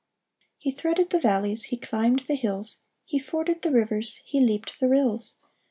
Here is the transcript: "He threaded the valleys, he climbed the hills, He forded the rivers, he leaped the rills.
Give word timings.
"He 0.57 0.71
threaded 0.71 1.11
the 1.11 1.19
valleys, 1.19 1.65
he 1.65 1.77
climbed 1.77 2.21
the 2.23 2.33
hills, 2.33 2.85
He 3.05 3.19
forded 3.19 3.61
the 3.61 3.69
rivers, 3.71 4.19
he 4.25 4.39
leaped 4.39 4.79
the 4.79 4.89
rills. 4.89 5.35